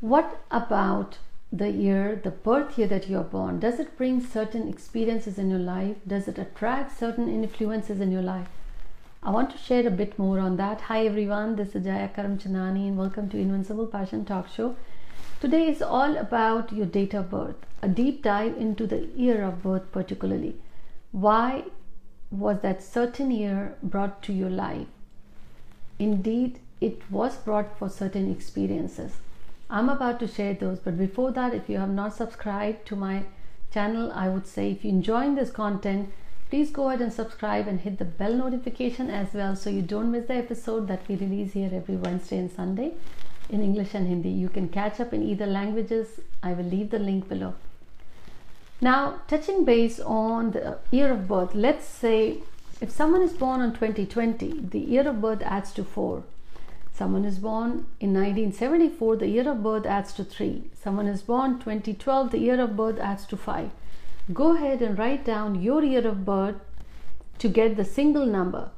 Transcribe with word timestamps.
What 0.00 0.42
about 0.52 1.18
the 1.52 1.70
year, 1.70 2.20
the 2.22 2.30
birth 2.30 2.78
year 2.78 2.86
that 2.86 3.08
you 3.08 3.18
are 3.18 3.24
born? 3.24 3.58
Does 3.58 3.80
it 3.80 3.96
bring 3.96 4.24
certain 4.24 4.68
experiences 4.68 5.38
in 5.38 5.50
your 5.50 5.58
life? 5.58 5.96
Does 6.06 6.28
it 6.28 6.38
attract 6.38 6.96
certain 6.96 7.28
influences 7.28 8.00
in 8.00 8.12
your 8.12 8.22
life? 8.22 8.46
I 9.24 9.32
want 9.32 9.50
to 9.50 9.58
share 9.58 9.84
a 9.88 9.90
bit 9.90 10.16
more 10.16 10.38
on 10.38 10.56
that. 10.58 10.82
Hi 10.82 11.04
everyone, 11.04 11.56
this 11.56 11.74
is 11.74 11.84
Jaya 11.84 12.10
Karamchandani 12.16 12.86
and 12.86 12.96
welcome 12.96 13.28
to 13.30 13.38
Invincible 13.38 13.88
Passion 13.88 14.24
Talk 14.24 14.48
Show. 14.48 14.76
Today 15.40 15.66
is 15.66 15.82
all 15.82 16.16
about 16.16 16.72
your 16.72 16.86
date 16.86 17.12
of 17.12 17.30
birth, 17.30 17.66
a 17.82 17.88
deep 17.88 18.22
dive 18.22 18.56
into 18.56 18.86
the 18.86 19.06
year 19.16 19.42
of 19.42 19.64
birth, 19.64 19.90
particularly. 19.90 20.60
Why 21.10 21.64
was 22.30 22.60
that 22.60 22.84
certain 22.84 23.32
year 23.32 23.74
brought 23.82 24.22
to 24.22 24.32
your 24.32 24.50
life? 24.50 24.86
Indeed, 25.98 26.60
it 26.80 27.02
was 27.10 27.36
brought 27.38 27.76
for 27.76 27.88
certain 27.88 28.30
experiences. 28.30 29.16
I'm 29.70 29.88
about 29.88 30.18
to 30.20 30.26
share 30.26 30.54
those, 30.54 30.78
but 30.78 30.96
before 30.96 31.30
that, 31.32 31.52
if 31.52 31.68
you 31.68 31.78
have 31.78 31.90
not 31.90 32.14
subscribed 32.14 32.86
to 32.86 32.96
my 32.96 33.24
channel, 33.72 34.10
I 34.12 34.28
would 34.28 34.46
say 34.46 34.70
if 34.70 34.82
you're 34.82 34.94
enjoying 34.94 35.34
this 35.34 35.50
content, 35.50 36.10
please 36.48 36.70
go 36.70 36.88
ahead 36.88 37.02
and 37.02 37.12
subscribe 37.12 37.68
and 37.68 37.80
hit 37.80 37.98
the 37.98 38.06
bell 38.06 38.32
notification 38.32 39.10
as 39.10 39.34
well 39.34 39.54
so 39.54 39.68
you 39.68 39.82
don't 39.82 40.10
miss 40.10 40.26
the 40.26 40.36
episode 40.36 40.88
that 40.88 41.06
we 41.06 41.16
release 41.16 41.52
here 41.52 41.70
every 41.72 41.96
Wednesday 41.96 42.38
and 42.38 42.50
Sunday 42.50 42.94
in 43.50 43.62
English 43.62 43.92
and 43.92 44.06
Hindi. 44.06 44.30
You 44.30 44.48
can 44.48 44.68
catch 44.70 45.00
up 45.00 45.12
in 45.12 45.22
either 45.22 45.46
languages. 45.46 46.20
I 46.42 46.54
will 46.54 46.64
leave 46.64 46.90
the 46.90 46.98
link 46.98 47.28
below. 47.28 47.54
Now, 48.80 49.20
touching 49.28 49.64
base 49.66 50.00
on 50.00 50.52
the 50.52 50.78
year 50.90 51.12
of 51.12 51.28
birth, 51.28 51.54
let's 51.54 51.86
say 51.86 52.38
if 52.80 52.90
someone 52.90 53.22
is 53.22 53.32
born 53.32 53.60
on 53.60 53.74
2020, 53.74 54.60
the 54.70 54.78
year 54.78 55.06
of 55.06 55.20
birth 55.20 55.42
adds 55.42 55.72
to 55.72 55.84
4. 55.84 56.22
Someone 56.98 57.24
is 57.24 57.38
born 57.38 57.86
in 58.00 58.12
1974, 58.12 59.16
the 59.16 59.28
year 59.28 59.48
of 59.48 59.62
birth 59.62 59.86
adds 59.86 60.12
to 60.14 60.24
3. 60.24 60.64
Someone 60.82 61.06
is 61.06 61.22
born 61.22 61.60
2012, 61.60 62.32
the 62.32 62.38
year 62.38 62.60
of 62.60 62.76
birth 62.76 62.98
adds 62.98 63.24
to 63.26 63.36
5 63.36 63.70
go 64.32 64.54
ahead 64.54 64.82
and 64.82 64.98
write 64.98 65.24
down 65.24 65.62
your 65.62 65.82
year 65.82 66.06
of 66.06 66.24
birth 66.24 66.56
to 67.38 67.48
get 67.48 67.76
the 67.76 67.84
single 67.84 68.26
number. 68.26 68.70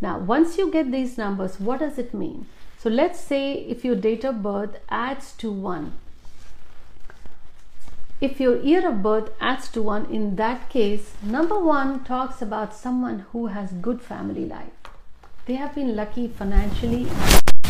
Now, 0.00 0.18
once 0.18 0.58
you 0.58 0.70
get 0.70 0.90
these 0.90 1.16
numbers, 1.16 1.60
what 1.60 1.80
does 1.80 1.98
it 1.98 2.12
mean? 2.12 2.46
So, 2.78 2.90
let's 2.90 3.20
say 3.20 3.52
if 3.52 3.84
your 3.84 3.94
date 3.94 4.24
of 4.24 4.42
birth 4.42 4.76
adds 4.88 5.32
to 5.38 5.50
1. 5.50 5.92
If 8.20 8.40
your 8.40 8.60
year 8.60 8.88
of 8.88 9.02
birth 9.02 9.30
adds 9.40 9.68
to 9.72 9.82
1, 9.82 10.06
in 10.06 10.36
that 10.36 10.68
case, 10.70 11.14
number 11.22 11.58
1 11.58 12.04
talks 12.04 12.42
about 12.42 12.74
someone 12.74 13.26
who 13.32 13.46
has 13.48 13.72
good 13.72 14.00
family 14.02 14.44
life. 14.44 14.72
They 15.46 15.54
have 15.54 15.74
been 15.74 15.94
lucky 15.94 16.28
financially 16.28 17.06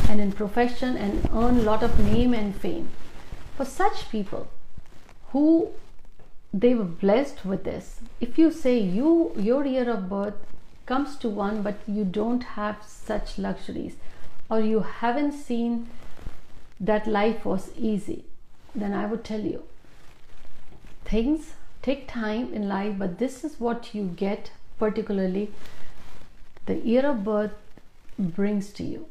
and 0.09 0.21
in 0.21 0.33
profession 0.33 0.97
and 0.97 1.29
earn 1.33 1.59
a 1.59 1.63
lot 1.63 1.83
of 1.83 1.99
name 1.99 2.35
and 2.35 2.55
fame. 2.55 2.89
For 3.57 3.65
such 3.65 4.11
people 4.11 4.49
who 5.33 5.71
they 6.53 6.75
were 6.75 6.85
blessed 6.85 7.45
with 7.45 7.65
this 7.65 8.01
if 8.27 8.39
you 8.39 8.51
say 8.51 8.79
you 8.79 9.33
your 9.37 9.65
year 9.67 9.89
of 9.95 10.09
birth 10.09 10.35
comes 10.91 11.17
to 11.17 11.29
one 11.29 11.63
but 11.63 11.81
you 11.87 12.05
don't 12.19 12.45
have 12.59 12.77
such 12.87 13.37
luxuries 13.47 13.97
or 14.49 14.61
you 14.61 14.81
haven't 15.01 15.33
seen 15.33 15.89
that 16.79 17.07
life 17.07 17.45
was 17.45 17.71
easy 17.77 18.19
then 18.75 18.95
i 19.01 19.05
would 19.07 19.25
tell 19.25 19.41
you 19.41 19.63
things 21.05 21.53
take 21.83 22.07
time 22.13 22.53
in 22.61 22.69
life 22.69 22.95
but 23.03 23.19
this 23.19 23.43
is 23.49 23.59
what 23.67 23.93
you 23.95 24.05
get 24.25 24.51
particularly 24.79 25.45
the 26.67 26.79
year 26.93 27.05
of 27.11 27.23
birth 27.25 28.25
brings 28.39 28.73
to 28.79 28.85
you 28.85 29.07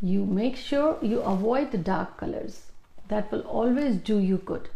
you 0.00 0.24
make 0.24 0.56
sure 0.56 0.98
you 1.02 1.20
avoid 1.20 1.70
the 1.70 1.78
dark 1.78 2.16
colors 2.16 2.66
that 3.08 3.30
will 3.30 3.42
always 3.42 3.96
do 3.96 4.18
you 4.18 4.38
good 4.38 4.68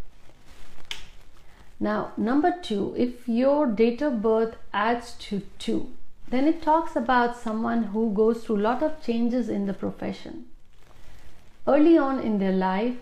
now, 1.81 2.13
number 2.17 2.55
two, 2.63 2.95
if 2.97 3.29
your 3.29 3.67
date 3.67 4.01
of 4.01 4.23
birth 4.23 4.57
adds 4.73 5.13
to 5.27 5.43
two, 5.59 5.91
then 6.29 6.47
it 6.47 6.63
talks 6.63 6.97
about 6.97 7.37
someone 7.37 7.83
who 7.85 8.13
goes 8.15 8.45
through 8.45 8.59
lot 8.59 8.83
of 8.83 9.03
changes 9.03 9.49
in 9.49 9.67
the 9.67 9.75
profession. 9.75 10.47
Early 11.67 11.99
on 11.99 12.21
in 12.21 12.39
their 12.39 12.53
life, 12.53 12.97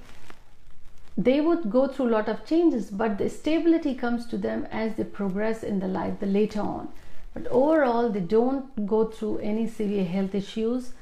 they 1.17 1.41
would 1.41 1.71
go 1.71 1.87
through 1.87 2.09
lot 2.09 2.29
of 2.29 2.47
changes, 2.47 2.91
but 2.91 3.19
the 3.19 3.29
stability 3.29 3.95
comes 3.95 4.27
to 4.27 4.39
them 4.39 4.67
as 4.73 4.97
they 4.97 5.05
progress 5.05 5.63
in 5.63 5.79
the 5.81 5.89
life, 5.89 6.19
the 6.19 6.27
later 6.27 6.61
on. 6.61 6.89
But 7.35 7.47
overall, 7.49 8.09
they 8.09 8.21
don't 8.21 8.87
go 8.87 9.05
through 9.05 9.39
any 9.39 9.69
severe 9.69 10.05
health 10.05 10.35
issues 10.35 10.93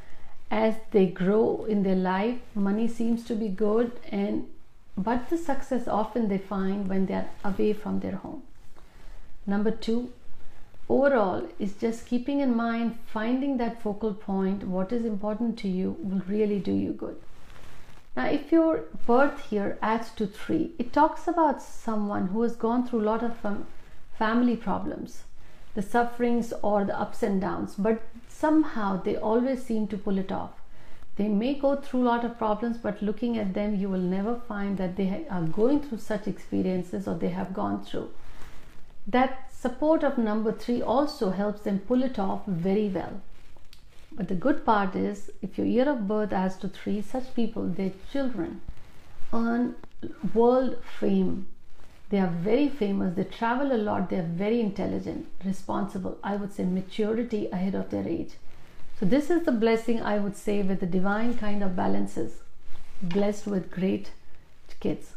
as 0.50 0.74
they 0.90 1.06
grow 1.06 1.64
in 1.64 1.82
their 1.82 1.96
life. 1.96 2.38
Money 2.54 2.88
seems 2.88 3.24
to 3.24 3.34
be 3.34 3.48
good, 3.48 3.92
and 4.10 4.48
but 4.96 5.28
the 5.30 5.38
success 5.38 5.86
often 5.86 6.28
they 6.28 6.38
find 6.38 6.88
when 6.88 7.06
they 7.06 7.14
are 7.14 7.30
away 7.44 7.72
from 7.72 8.00
their 8.00 8.16
home. 8.16 8.42
Number 9.46 9.70
two, 9.70 10.12
overall, 10.88 11.48
is 11.58 11.74
just 11.74 12.06
keeping 12.06 12.40
in 12.40 12.54
mind 12.54 12.98
finding 13.06 13.56
that 13.56 13.80
focal 13.80 14.12
point, 14.12 14.64
what 14.64 14.92
is 14.92 15.04
important 15.04 15.58
to 15.60 15.68
you, 15.68 15.96
will 16.00 16.22
really 16.28 16.58
do 16.58 16.72
you 16.72 16.92
good. 16.92 17.16
Now, 18.16 18.26
if 18.26 18.50
your 18.50 18.84
birth 19.06 19.48
here 19.48 19.78
adds 19.80 20.10
to 20.16 20.26
three, 20.26 20.72
it 20.78 20.92
talks 20.92 21.28
about 21.28 21.62
someone 21.62 22.26
who 22.28 22.42
has 22.42 22.56
gone 22.56 22.86
through 22.86 23.02
a 23.02 23.10
lot 23.10 23.22
of 23.22 23.44
um, 23.46 23.66
family 24.18 24.56
problems, 24.56 25.22
the 25.74 25.82
sufferings 25.82 26.52
or 26.62 26.84
the 26.84 26.98
ups 26.98 27.22
and 27.22 27.40
downs, 27.40 27.74
but 27.76 28.02
somehow 28.28 29.00
they 29.02 29.16
always 29.16 29.62
seem 29.62 29.86
to 29.88 29.98
pull 29.98 30.18
it 30.18 30.32
off. 30.32 30.52
They 31.16 31.28
may 31.28 31.54
go 31.54 31.76
through 31.76 32.02
a 32.02 32.10
lot 32.10 32.24
of 32.24 32.38
problems, 32.38 32.78
but 32.78 33.02
looking 33.02 33.36
at 33.36 33.54
them, 33.54 33.74
you 33.74 33.88
will 33.88 33.98
never 33.98 34.34
find 34.36 34.78
that 34.78 34.96
they 34.96 35.26
are 35.30 35.42
going 35.42 35.80
through 35.80 35.98
such 35.98 36.26
experiences 36.26 37.06
or 37.06 37.14
they 37.14 37.28
have 37.28 37.52
gone 37.52 37.84
through. 37.84 38.10
That 39.06 39.52
support 39.52 40.02
of 40.02 40.18
number 40.18 40.52
three 40.52 40.80
also 40.80 41.30
helps 41.30 41.62
them 41.62 41.80
pull 41.80 42.02
it 42.02 42.18
off 42.18 42.46
very 42.46 42.88
well. 42.88 43.20
But 44.12 44.28
the 44.28 44.34
good 44.34 44.64
part 44.64 44.96
is, 44.96 45.30
if 45.42 45.58
your 45.58 45.66
year 45.66 45.88
of 45.88 46.08
birth 46.08 46.32
adds 46.32 46.56
to 46.58 46.68
three, 46.68 47.02
such 47.02 47.34
people, 47.34 47.66
their 47.66 47.92
children, 48.10 48.60
earn 49.32 49.76
world 50.34 50.76
fame. 50.98 51.48
They 52.10 52.18
are 52.18 52.26
very 52.26 52.68
famous, 52.68 53.14
they 53.14 53.22
travel 53.22 53.72
a 53.72 53.78
lot, 53.78 54.10
they 54.10 54.18
are 54.18 54.34
very 54.44 54.60
intelligent, 54.60 55.28
responsible, 55.44 56.18
I 56.24 56.34
would 56.34 56.52
say 56.52 56.64
maturity 56.64 57.46
ahead 57.52 57.76
of 57.76 57.90
their 57.90 58.06
age. 58.06 58.32
So, 58.98 59.06
this 59.06 59.30
is 59.30 59.44
the 59.44 59.52
blessing 59.52 60.02
I 60.02 60.18
would 60.18 60.36
say 60.36 60.60
with 60.62 60.80
the 60.80 60.86
divine 60.86 61.38
kind 61.38 61.62
of 61.62 61.76
balances, 61.76 62.42
blessed 63.00 63.46
with 63.46 63.70
great 63.70 64.10
kids. 64.80 65.12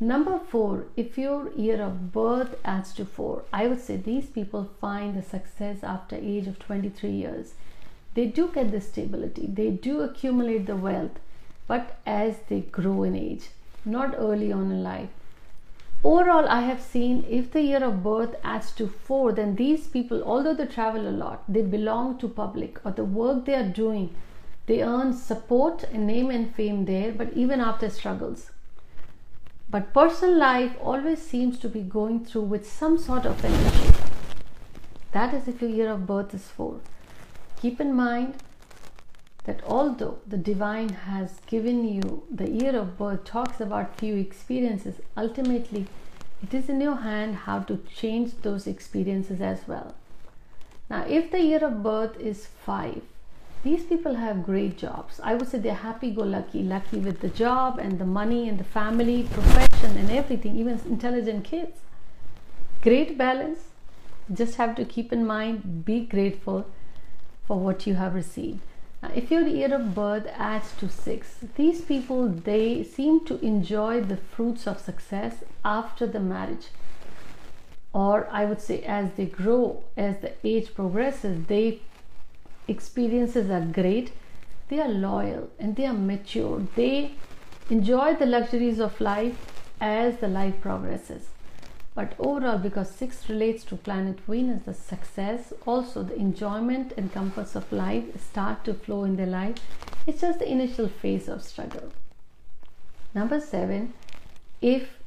Number 0.00 0.38
four, 0.38 0.86
if 0.96 1.18
your 1.18 1.52
year 1.52 1.82
of 1.82 2.10
birth 2.10 2.56
adds 2.64 2.94
to 2.94 3.04
four, 3.04 3.42
I 3.52 3.66
would 3.66 3.80
say 3.80 3.96
these 3.98 4.26
people 4.26 4.70
find 4.80 5.14
the 5.14 5.22
success 5.22 5.84
after 5.84 6.16
age 6.16 6.46
of 6.46 6.58
23 6.58 7.10
years. 7.10 7.52
They 8.14 8.26
do 8.26 8.48
get 8.48 8.70
the 8.70 8.80
stability, 8.80 9.46
they 9.46 9.70
do 9.70 10.00
accumulate 10.00 10.64
the 10.64 10.76
wealth, 10.76 11.20
but 11.66 11.98
as 12.06 12.38
they 12.48 12.60
grow 12.60 13.02
in 13.02 13.14
age, 13.14 13.50
not 13.84 14.14
early 14.16 14.50
on 14.50 14.70
in 14.70 14.82
life 14.82 15.10
overall 16.12 16.48
i 16.48 16.60
have 16.60 16.80
seen 16.80 17.24
if 17.38 17.50
the 17.52 17.62
year 17.62 17.82
of 17.84 18.02
birth 18.02 18.34
adds 18.44 18.70
to 18.72 18.86
4 18.86 19.32
then 19.32 19.54
these 19.56 19.86
people 19.96 20.22
although 20.22 20.54
they 20.54 20.66
travel 20.66 21.08
a 21.08 21.18
lot 21.24 21.42
they 21.48 21.62
belong 21.62 22.18
to 22.18 22.28
public 22.28 22.84
or 22.84 22.92
the 22.92 23.10
work 23.20 23.44
they 23.46 23.54
are 23.54 23.72
doing 23.80 24.08
they 24.66 24.82
earn 24.82 25.12
support 25.12 25.84
and 25.92 26.06
name 26.06 26.30
and 26.30 26.54
fame 26.54 26.84
there 26.86 27.12
but 27.12 27.32
even 27.34 27.60
after 27.60 27.90
struggles. 27.90 28.50
But 29.68 29.92
personal 29.92 30.38
life 30.38 30.72
always 30.80 31.20
seems 31.20 31.58
to 31.58 31.68
be 31.68 31.80
going 31.80 32.24
through 32.24 32.42
with 32.42 32.70
some 32.70 32.96
sort 32.96 33.26
of 33.26 33.44
an 33.44 33.52
issue 33.52 33.92
that 35.12 35.34
is 35.34 35.48
if 35.48 35.60
your 35.60 35.70
year 35.70 35.90
of 35.90 36.06
birth 36.06 36.34
is 36.34 36.48
4 36.48 36.80
keep 37.60 37.80
in 37.80 37.92
mind 37.94 38.34
that 39.44 39.60
although 39.66 40.18
the 40.26 40.36
divine 40.36 40.88
has 41.08 41.40
given 41.46 41.84
you 41.88 42.22
the 42.30 42.48
year 42.50 42.74
of 42.76 42.96
birth 42.98 43.24
talks 43.24 43.60
about 43.60 43.98
few 43.98 44.16
experiences 44.16 45.00
ultimately 45.16 45.86
it 46.42 46.52
is 46.54 46.68
in 46.68 46.80
your 46.80 46.96
hand 46.96 47.36
how 47.46 47.60
to 47.60 47.78
change 47.94 48.32
those 48.42 48.66
experiences 48.66 49.40
as 49.40 49.66
well. 49.66 49.94
Now 50.90 51.04
if 51.06 51.30
the 51.30 51.40
year 51.40 51.64
of 51.64 51.82
birth 51.82 52.18
is 52.20 52.46
5 52.46 53.02
these 53.62 53.84
people 53.84 54.16
have 54.16 54.44
great 54.44 54.76
jobs. 54.76 55.20
I 55.22 55.34
would 55.34 55.48
say 55.48 55.58
they're 55.58 55.74
happy 55.74 56.10
go 56.10 56.22
lucky 56.22 56.62
lucky 56.62 56.98
with 56.98 57.20
the 57.20 57.30
job 57.30 57.78
and 57.78 57.98
the 57.98 58.04
money 58.04 58.46
and 58.48 58.58
the 58.58 58.64
family 58.64 59.22
profession 59.32 59.96
and 59.96 60.10
everything 60.10 60.58
even 60.58 60.78
intelligent 60.84 61.44
kids. 61.44 61.78
Great 62.82 63.16
balance. 63.16 63.60
Just 64.32 64.56
have 64.56 64.76
to 64.76 64.84
keep 64.84 65.14
in 65.14 65.26
mind 65.26 65.84
be 65.86 66.00
grateful 66.00 66.66
for 67.46 67.58
what 67.58 67.86
you 67.86 67.94
have 67.94 68.14
received 68.14 68.60
if 69.14 69.30
your 69.30 69.46
year 69.46 69.74
of 69.74 69.94
birth 69.94 70.26
adds 70.36 70.72
to 70.78 70.88
six, 70.88 71.36
these 71.56 71.80
people 71.80 72.28
they 72.28 72.82
seem 72.84 73.24
to 73.26 73.38
enjoy 73.44 74.00
the 74.00 74.16
fruits 74.16 74.66
of 74.66 74.80
success 74.80 75.44
after 75.64 76.06
the 76.06 76.20
marriage. 76.20 76.68
Or 77.92 78.28
I 78.30 78.44
would 78.44 78.60
say 78.60 78.82
as 78.82 79.12
they 79.16 79.26
grow, 79.26 79.84
as 79.96 80.18
the 80.18 80.32
age 80.44 80.74
progresses, 80.74 81.46
they 81.46 81.80
experiences 82.66 83.50
are 83.50 83.64
great, 83.64 84.12
they 84.68 84.80
are 84.80 84.88
loyal 84.88 85.50
and 85.58 85.76
they 85.76 85.86
are 85.86 85.92
mature. 85.92 86.66
They 86.74 87.12
enjoy 87.70 88.14
the 88.14 88.26
luxuries 88.26 88.80
of 88.80 89.00
life 89.00 89.36
as 89.80 90.18
the 90.18 90.28
life 90.28 90.60
progresses. 90.60 91.28
But 91.94 92.14
overall, 92.18 92.58
because 92.58 92.90
6 92.90 93.28
relates 93.28 93.62
to 93.64 93.76
planet 93.76 94.18
Venus, 94.26 94.62
the 94.64 94.74
success, 94.74 95.52
also 95.64 96.02
the 96.02 96.16
enjoyment 96.16 96.92
and 96.96 97.12
comforts 97.12 97.54
of 97.54 97.70
life 97.70 98.04
start 98.20 98.64
to 98.64 98.74
flow 98.74 99.04
in 99.04 99.14
their 99.16 99.26
life. 99.26 99.56
It's 100.06 100.22
just 100.22 100.40
the 100.40 100.50
initial 100.50 100.88
phase 100.88 101.28
of 101.28 101.42
struggle. 101.42 101.92
Number 103.14 103.40
7, 103.40 103.92
if 104.60 104.98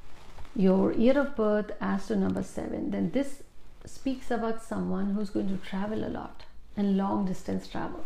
your 0.56 0.94
year 0.94 1.20
of 1.20 1.36
birth 1.36 1.72
adds 1.82 2.08
to 2.08 2.16
number 2.16 2.42
7, 2.42 2.92
then 2.92 3.12
this 3.12 3.44
speaks 3.86 4.32
about 4.32 4.64
someone 4.64 5.12
who's 5.12 5.30
going 5.30 5.50
to 5.50 5.66
travel 5.66 6.06
a 6.06 6.10
lot 6.10 6.44
and 6.78 6.96
long 6.96 7.26
distance 7.26 7.68
travel. 7.68 8.06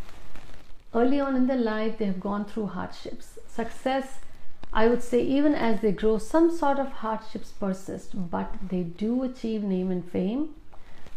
Early 0.94 1.20
on 1.20 1.36
in 1.36 1.46
their 1.46 1.58
life, 1.58 2.00
they 2.00 2.06
have 2.06 2.20
gone 2.20 2.46
through 2.46 2.68
hardships. 2.68 3.38
Success 3.48 4.20
I 4.74 4.88
would 4.88 5.04
say, 5.04 5.22
even 5.22 5.54
as 5.54 5.82
they 5.82 5.92
grow, 5.92 6.18
some 6.18 6.50
sort 6.50 6.80
of 6.80 6.92
hardships 7.04 7.52
persist, 7.52 8.30
but 8.32 8.56
they 8.70 8.84
do 8.84 9.22
achieve 9.24 9.64
name 9.64 9.92
and 9.92 10.10
fame 10.10 10.50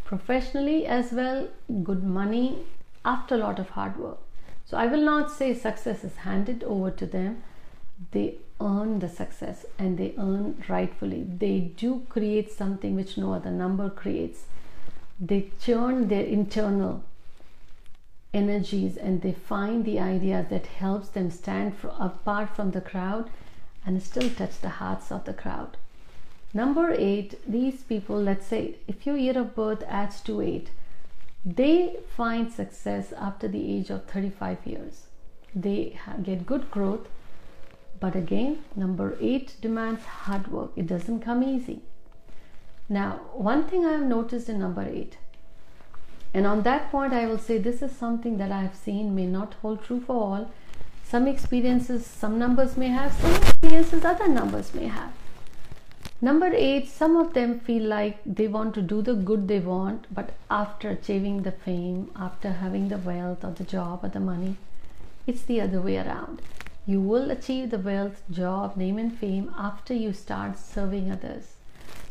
professionally 0.04 0.86
as 0.86 1.12
well, 1.12 1.48
good 1.82 2.02
money 2.02 2.58
after 3.04 3.36
a 3.36 3.38
lot 3.38 3.58
of 3.58 3.70
hard 3.70 3.96
work. 3.96 4.18
So, 4.66 4.76
I 4.76 4.86
will 4.86 5.02
not 5.02 5.30
say 5.30 5.54
success 5.54 6.02
is 6.02 6.16
handed 6.16 6.64
over 6.64 6.90
to 6.90 7.06
them, 7.06 7.42
they 8.10 8.38
earn 8.60 8.98
the 8.98 9.08
success 9.08 9.64
and 9.78 9.98
they 9.98 10.14
earn 10.18 10.62
rightfully. 10.68 11.22
They 11.22 11.60
do 11.60 12.02
create 12.08 12.50
something 12.50 12.96
which 12.96 13.16
no 13.16 13.34
other 13.34 13.50
number 13.50 13.88
creates, 13.88 14.46
they 15.20 15.50
churn 15.60 16.08
their 16.08 16.24
internal 16.24 17.04
energies 18.32 18.96
and 18.96 19.22
they 19.22 19.32
find 19.32 19.84
the 19.84 20.00
ideas 20.00 20.48
that 20.50 20.66
helps 20.66 21.08
them 21.10 21.30
stand 21.30 21.76
for, 21.76 21.94
apart 22.00 22.50
from 22.50 22.72
the 22.72 22.80
crowd 22.80 23.30
and 23.86 24.02
still 24.02 24.30
touch 24.30 24.60
the 24.60 24.68
hearts 24.80 25.12
of 25.12 25.24
the 25.24 25.32
crowd. 25.32 25.76
Number 26.52 26.92
eight, 26.92 27.38
these 27.50 27.82
people, 27.82 28.20
let's 28.20 28.46
say 28.46 28.76
if 28.86 29.06
your 29.06 29.16
year 29.16 29.38
of 29.38 29.54
birth 29.54 29.82
adds 29.88 30.20
to 30.22 30.40
eight, 30.40 30.70
they 31.44 31.96
find 32.16 32.52
success 32.52 33.12
after 33.12 33.48
the 33.48 33.76
age 33.76 33.90
of 33.90 34.04
35 34.06 34.58
years. 34.64 35.06
They 35.54 35.98
get 36.22 36.46
good 36.46 36.70
growth, 36.70 37.08
but 38.00 38.14
again, 38.16 38.64
number 38.74 39.16
eight 39.20 39.56
demands 39.60 40.04
hard 40.04 40.48
work. 40.48 40.70
It 40.76 40.86
doesn't 40.86 41.20
come 41.20 41.42
easy. 41.42 41.82
Now, 42.88 43.20
one 43.32 43.64
thing 43.64 43.84
I 43.84 43.92
have 43.92 44.02
noticed 44.02 44.48
in 44.48 44.58
number 44.60 44.82
eight, 44.82 45.18
and 46.32 46.46
on 46.46 46.62
that 46.62 46.90
point, 46.90 47.12
I 47.12 47.26
will 47.26 47.38
say 47.38 47.58
this 47.58 47.82
is 47.82 47.92
something 47.92 48.38
that 48.38 48.50
I 48.50 48.62
have 48.62 48.74
seen 48.74 49.14
may 49.14 49.26
not 49.26 49.54
hold 49.54 49.84
true 49.84 50.00
for 50.00 50.16
all 50.16 50.50
some 51.14 51.28
experiences 51.28 52.04
some 52.04 52.40
numbers 52.40 52.76
may 52.76 52.88
have, 52.88 53.12
some 53.12 53.32
experiences 53.36 54.04
other 54.04 54.26
numbers 54.26 54.74
may 54.74 54.88
have. 54.88 55.12
Number 56.20 56.50
eight, 56.52 56.88
some 56.88 57.16
of 57.16 57.34
them 57.34 57.60
feel 57.60 57.84
like 57.84 58.18
they 58.26 58.48
want 58.48 58.74
to 58.74 58.82
do 58.82 59.00
the 59.00 59.14
good 59.14 59.46
they 59.46 59.60
want, 59.60 60.12
but 60.12 60.32
after 60.50 60.90
achieving 60.90 61.42
the 61.42 61.52
fame, 61.52 62.10
after 62.16 62.50
having 62.50 62.88
the 62.88 62.98
wealth 62.98 63.44
or 63.44 63.52
the 63.52 63.62
job 63.62 64.00
or 64.02 64.08
the 64.08 64.18
money, 64.18 64.56
it's 65.24 65.42
the 65.42 65.60
other 65.60 65.80
way 65.80 65.98
around. 65.98 66.42
You 66.84 67.00
will 67.00 67.30
achieve 67.30 67.70
the 67.70 67.78
wealth, 67.78 68.20
job, 68.28 68.76
name, 68.76 68.98
and 68.98 69.16
fame 69.16 69.54
after 69.56 69.94
you 69.94 70.12
start 70.12 70.58
serving 70.58 71.12
others. 71.12 71.54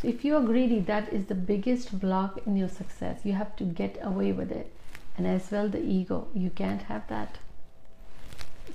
So, 0.01 0.07
if 0.07 0.23
you 0.23 0.37
are 0.37 0.49
greedy, 0.53 0.79
that 0.79 1.11
is 1.11 1.25
the 1.25 1.41
biggest 1.51 1.99
block 1.99 2.39
in 2.45 2.55
your 2.55 2.69
success. 2.69 3.19
You 3.25 3.33
have 3.33 3.53
to 3.57 3.65
get 3.65 3.99
away 4.01 4.31
with 4.31 4.49
it. 4.49 4.71
And 5.17 5.27
as 5.27 5.51
well, 5.51 5.67
the 5.67 5.83
ego, 5.83 6.27
you 6.33 6.51
can't 6.51 6.83
have 6.83 7.09
that 7.09 7.39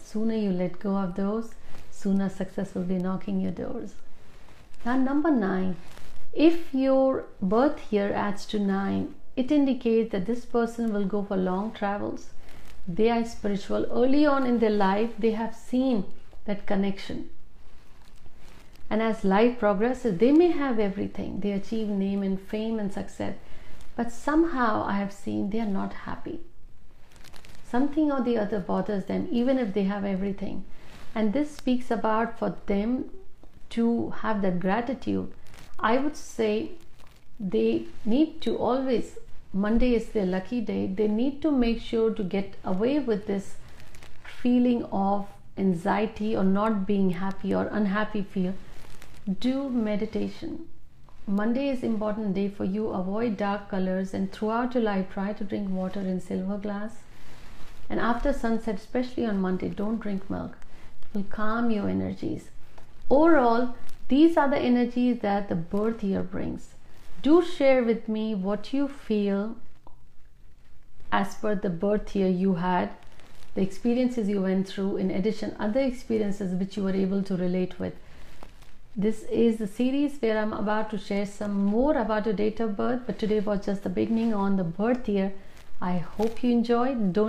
sooner 0.09 0.35
you 0.35 0.51
let 0.51 0.79
go 0.79 0.97
of 0.97 1.15
those, 1.17 1.51
sooner 1.91 2.29
success 2.29 2.75
will 2.75 2.85
be 2.85 2.97
knocking 2.97 3.41
your 3.41 3.53
doors. 3.53 3.95
Now, 4.85 4.97
number 4.97 5.31
nine, 5.31 5.77
if 6.33 6.73
your 6.73 7.27
birth 7.43 7.93
year 7.93 8.13
adds 8.15 8.47
to 8.47 8.59
nine, 8.59 9.15
it 9.37 9.53
indicates 9.53 10.13
that 10.13 10.27
this 10.27 10.45
person 10.45 10.93
will 10.93 11.05
go 11.05 11.23
for 11.23 11.37
long 11.37 11.73
travels. 11.73 12.31
They 12.87 13.11
are 13.11 13.25
spiritual. 13.25 13.87
Early 13.91 14.25
on 14.25 14.47
in 14.47 14.59
their 14.61 14.71
life, 14.71 15.11
they 15.19 15.33
have 15.33 15.55
seen 15.55 16.05
that 16.47 16.67
connection. 16.67 17.29
And 18.89 19.03
as 19.03 19.25
life 19.25 19.59
progresses, 19.59 20.19
they 20.19 20.33
may 20.33 20.51
have 20.53 20.79
everything. 20.79 21.41
They 21.41 21.53
achieve 21.53 21.89
name 21.89 22.23
and 22.23 22.41
fame 22.41 22.79
and 22.79 22.93
success. 22.93 23.35
But 23.95 24.13
somehow 24.13 24.85
I 24.87 24.93
have 24.93 25.13
seen 25.13 25.51
they 25.51 25.61
are 25.61 25.67
not 25.67 25.93
happy 25.93 26.41
something 27.71 28.11
or 28.11 28.21
the 28.23 28.37
other 28.39 28.61
bothers 28.61 29.05
them 29.05 29.29
even 29.31 29.59
if 29.59 29.73
they 29.75 29.85
have 29.85 30.05
everything. 30.05 30.65
And 31.15 31.33
this 31.33 31.57
speaks 31.57 31.91
about 31.91 32.39
for 32.39 32.57
them 32.67 33.11
to 33.71 34.11
have 34.23 34.43
that 34.43 34.61
gratitude. 34.61 35.33
I 35.79 35.99
would 35.99 36.17
say 36.17 36.73
they 37.39 37.87
need 38.05 38.41
to 38.43 38.57
always 38.57 39.17
monday 39.53 39.95
is 39.95 40.07
their 40.09 40.27
lucky 40.27 40.61
day 40.61 40.87
they 40.87 41.07
need 41.09 41.41
to 41.41 41.51
make 41.51 41.81
sure 41.81 42.13
to 42.13 42.23
get 42.23 42.57
away 42.65 42.99
with 42.99 43.27
this 43.27 43.55
feeling 44.43 44.83
of 44.93 45.27
anxiety 45.59 46.37
or 46.37 46.45
not 46.45 46.87
being 46.87 47.11
happy 47.11 47.55
or 47.55 47.67
unhappy 47.67 48.23
feel. 48.23 48.55
Do 49.41 49.69
meditation. 49.69 50.67
Monday 51.27 51.69
is 51.69 51.83
important 51.83 52.35
day 52.35 52.49
for 52.49 52.65
you. 52.65 52.89
Avoid 52.89 53.37
dark 53.37 53.69
colors 53.69 54.15
and 54.15 54.33
throughout 54.33 54.75
your 54.75 54.83
life 54.83 55.11
try 55.13 55.33
to 55.33 55.45
drink 55.45 55.69
water 55.69 56.01
in 56.01 56.21
silver 56.21 56.57
glass 56.57 57.03
and 57.89 58.01
after 58.01 58.33
sunset, 58.33 58.77
especially 58.77 59.25
on 59.27 59.41
Monday, 59.41 59.69
don't 59.69 60.01
drink 60.01 60.29
milk. 60.29 60.57
It 61.03 61.17
will 61.17 61.25
calm 61.25 61.71
your 61.71 61.89
energies. 61.89 62.51
Overall, 63.11 63.75
these 64.09 64.37
are 64.37 64.49
the 64.49 64.59
energies 64.59 65.21
that 65.21 65.49
the 65.49 65.55
birth 65.55 66.03
year 66.03 66.23
brings. 66.23 66.75
Do 67.23 67.43
share 67.43 67.83
with 67.83 68.09
me 68.09 68.35
what 68.35 68.73
you 68.73 68.89
feel 68.89 69.57
as 71.11 71.35
per 71.35 71.55
the 71.55 71.71
birth 71.71 72.15
year 72.15 72.29
you 72.29 72.55
had, 72.55 72.91
the 73.55 73.63
experiences 73.63 74.29
you 74.29 74.43
went 74.43 74.69
through, 74.69 74.99
in 74.99 75.11
addition, 75.11 75.57
other 75.59 75.81
experiences 75.81 76.53
which 76.55 76.77
you 76.77 76.83
were 76.83 76.95
able 76.95 77.23
to 77.23 77.37
relate 77.37 77.79
with. 77.81 77.95
This 78.95 79.23
is 79.25 79.59
the 79.59 79.67
series 79.67 80.19
where 80.19 80.39
I'm 80.39 80.53
about 80.53 80.91
to 80.91 80.99
share 80.99 81.25
some 81.25 81.65
more 81.65 81.97
about 81.97 82.27
your 82.27 82.35
date 82.35 82.61
of 82.61 82.77
birth, 82.77 83.03
but 83.07 83.19
today 83.19 83.41
was 83.41 83.65
just 83.65 83.85
the 83.85 83.89
beginning 83.89 84.35
on 84.35 84.57
the 84.57 84.65
birth 84.65 85.09
year. 85.09 85.33
I 85.81 85.99
hope 85.99 86.43
you 86.43 86.51
enjoyed. 86.51 86.99
Don't 86.99 87.13